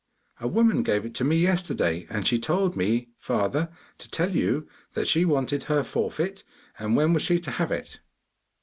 [0.39, 3.69] 'A woman gave it to me yesterday, and she told me, father,
[3.99, 6.43] to tell you that she wanted her forfeit,
[6.79, 7.99] and when was she to have it?